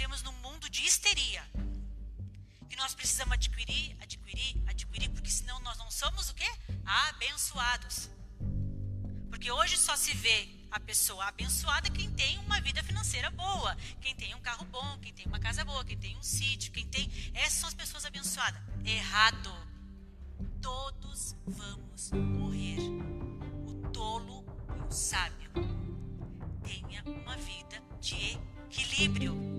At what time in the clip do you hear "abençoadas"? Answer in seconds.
18.06-18.62